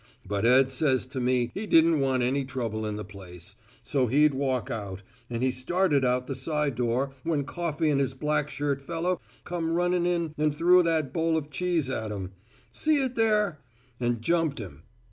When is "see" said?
12.71-12.99